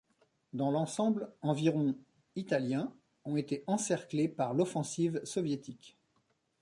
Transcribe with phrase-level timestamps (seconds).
[0.53, 1.93] Dans l'ensemble, environ
[2.35, 2.91] Italiens
[3.23, 5.95] ont été encerclés par l'offensive soviétique.